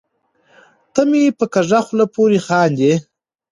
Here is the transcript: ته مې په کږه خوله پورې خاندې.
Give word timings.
ته 0.93 1.01
مې 1.09 1.23
په 1.39 1.45
کږه 1.53 1.79
خوله 1.85 2.05
پورې 2.15 2.39
خاندې. 2.47 2.93